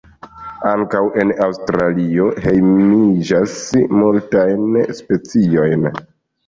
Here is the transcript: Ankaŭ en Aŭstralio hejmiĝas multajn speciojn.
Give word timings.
Ankaŭ 0.69 1.01
en 1.23 1.33
Aŭstralio 1.47 2.31
hejmiĝas 2.47 3.61
multajn 4.01 4.83
speciojn. 5.03 5.91